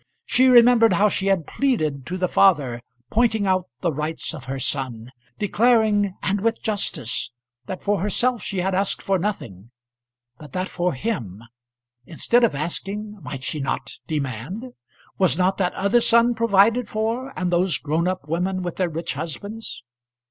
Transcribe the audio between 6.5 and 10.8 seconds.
justice, that for herself she had asked for nothing; but that